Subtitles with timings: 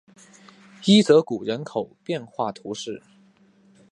[0.85, 3.03] 伊泽谷人口变化图示